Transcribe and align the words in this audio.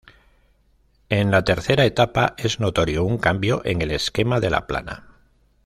En 1.09 1.29
la 1.29 1.43
tercera 1.45 1.85
etapa 1.85 2.33
es 2.39 2.59
notorio 2.59 3.03
un 3.03 3.19
cambio 3.19 3.61
en 3.65 3.83
el 3.83 3.91
esquema 3.91 4.39
de 4.39 4.49
la 4.49 4.65
plana. 4.65 5.03